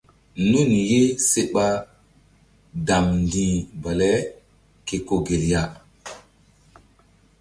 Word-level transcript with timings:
Nun 0.49 0.69
ye 0.91 1.01
se 1.27 1.41
ɓa 1.53 1.65
damndi̧ 2.87 3.49
bale 3.81 4.09
ke 4.87 4.95
ko 5.07 5.15
gel 5.27 5.43
ya. 5.51 5.63